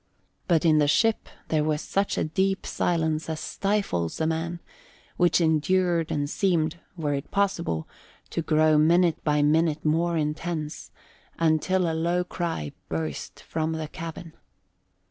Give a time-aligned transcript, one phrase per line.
[0.47, 4.59] But in the ship there was such a deep silence as stifles a man,
[5.15, 7.87] which endured and seemed were it possible
[8.31, 10.89] to grow minute by minute more intense
[11.37, 14.33] until a low cry burst from the cabin.